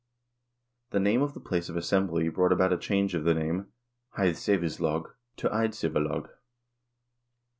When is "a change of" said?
2.73-3.23